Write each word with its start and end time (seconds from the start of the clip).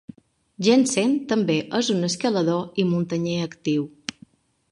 Jenssen 0.67 1.11
també 1.33 1.57
és 1.81 1.91
un 1.97 2.09
escalador 2.09 2.81
i 2.85 2.89
muntanyer 2.95 3.37
actiu. 3.51 3.87